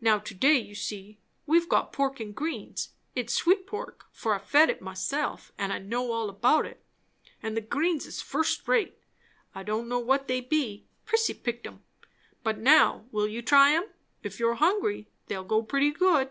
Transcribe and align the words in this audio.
Now 0.00 0.20
to 0.20 0.32
day, 0.32 0.56
you 0.60 0.76
see, 0.76 1.18
we've 1.44 1.68
got 1.68 1.92
pork 1.92 2.20
and 2.20 2.32
greens; 2.32 2.90
it's 3.16 3.34
sweet 3.34 3.66
pork, 3.66 4.06
for 4.12 4.32
I 4.32 4.38
fed 4.38 4.70
it 4.70 4.80
myself 4.80 5.50
and 5.58 5.72
I 5.72 5.80
know 5.80 6.12
all 6.12 6.30
about 6.30 6.66
it; 6.66 6.84
and 7.42 7.56
the 7.56 7.60
greens 7.60 8.06
is 8.06 8.22
first 8.22 8.68
rate. 8.68 8.96
I 9.56 9.64
don' 9.64 9.88
know 9.88 9.98
what 9.98 10.28
they 10.28 10.40
be; 10.40 10.86
Prissy 11.04 11.34
picked 11.34 11.66
'em; 11.66 11.82
but 12.44 12.58
now, 12.58 13.06
will 13.10 13.26
you 13.26 13.42
try 13.42 13.72
'em? 13.72 13.88
If 14.22 14.38
you're 14.38 14.54
hungry, 14.54 15.08
they'll 15.26 15.42
go 15.42 15.64
pretty 15.64 15.90
good." 15.90 16.30